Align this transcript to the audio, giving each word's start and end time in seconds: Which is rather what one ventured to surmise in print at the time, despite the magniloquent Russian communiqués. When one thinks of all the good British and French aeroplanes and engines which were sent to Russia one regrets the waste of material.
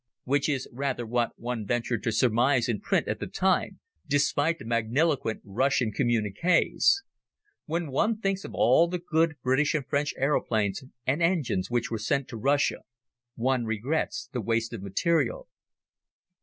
Which 0.23 0.49
is 0.49 0.67
rather 0.71 1.05
what 1.05 1.37
one 1.37 1.63
ventured 1.63 2.01
to 2.05 2.11
surmise 2.11 2.67
in 2.67 2.81
print 2.81 3.07
at 3.07 3.19
the 3.19 3.27
time, 3.27 3.79
despite 4.07 4.57
the 4.57 4.65
magniloquent 4.65 5.41
Russian 5.43 5.91
communiqués. 5.91 7.03
When 7.67 7.91
one 7.91 8.17
thinks 8.19 8.43
of 8.43 8.55
all 8.55 8.87
the 8.87 8.97
good 8.97 9.35
British 9.43 9.75
and 9.75 9.85
French 9.85 10.15
aeroplanes 10.17 10.83
and 11.05 11.21
engines 11.21 11.69
which 11.69 11.91
were 11.91 11.99
sent 11.99 12.27
to 12.29 12.37
Russia 12.37 12.79
one 13.35 13.65
regrets 13.65 14.27
the 14.33 14.41
waste 14.41 14.73
of 14.73 14.81
material. 14.81 15.47